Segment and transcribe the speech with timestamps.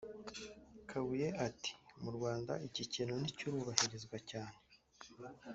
[0.89, 1.71] Kabuye ati
[2.03, 4.57] “Mu Rwanda iki kintu ntikirubahirizwa cyane